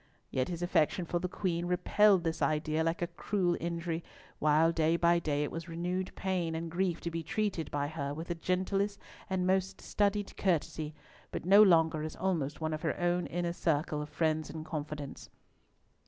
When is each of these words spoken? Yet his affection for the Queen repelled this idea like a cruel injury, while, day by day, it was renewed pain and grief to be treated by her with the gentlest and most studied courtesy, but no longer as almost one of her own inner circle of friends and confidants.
Yet 0.31 0.47
his 0.47 0.63
affection 0.63 1.05
for 1.05 1.19
the 1.19 1.27
Queen 1.29 1.67
repelled 1.67 2.23
this 2.23 2.41
idea 2.41 2.83
like 2.83 3.03
a 3.03 3.13
cruel 3.21 3.55
injury, 3.59 4.03
while, 4.39 4.71
day 4.71 4.95
by 4.97 5.19
day, 5.19 5.43
it 5.43 5.51
was 5.51 5.69
renewed 5.69 6.15
pain 6.15 6.55
and 6.55 6.71
grief 6.71 6.99
to 7.01 7.11
be 7.11 7.21
treated 7.21 7.69
by 7.69 7.87
her 7.87 8.11
with 8.11 8.29
the 8.29 8.33
gentlest 8.33 8.99
and 9.29 9.45
most 9.45 9.79
studied 9.79 10.35
courtesy, 10.37 10.95
but 11.29 11.45
no 11.45 11.61
longer 11.61 12.01
as 12.01 12.15
almost 12.15 12.59
one 12.59 12.73
of 12.73 12.81
her 12.81 12.97
own 12.99 13.27
inner 13.27 13.53
circle 13.53 14.01
of 14.01 14.09
friends 14.09 14.49
and 14.49 14.65
confidants. 14.65 15.29